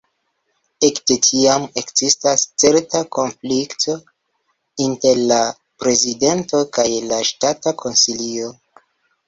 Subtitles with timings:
[0.85, 3.97] Ekde tiam ekzistas certa konflikto
[4.87, 5.39] inter la
[5.85, 8.53] prezidento kaj la Ŝtata Konsilio.